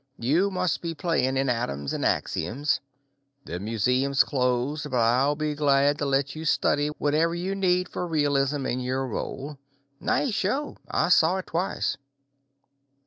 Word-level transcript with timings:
You 0.17 0.49
must 0.49 0.81
be 0.81 0.95
playing 0.95 1.37
in 1.37 1.47
'Atoms 1.47 1.93
and 1.93 2.03
Axioms.' 2.03 2.79
The 3.45 3.59
museum's 3.59 4.23
closed, 4.23 4.89
but 4.89 4.97
I'll 4.97 5.35
be 5.35 5.53
glad 5.53 5.99
to 5.99 6.05
let 6.07 6.35
you 6.35 6.43
study 6.43 6.87
whatever 6.97 7.35
you 7.35 7.53
need 7.53 7.87
for 7.87 8.07
realism 8.07 8.65
in 8.65 8.79
your 8.79 9.05
role. 9.05 9.59
Nice 9.99 10.33
show. 10.33 10.77
I 10.89 11.09
saw 11.09 11.37
it 11.37 11.45
twice." 11.45 11.97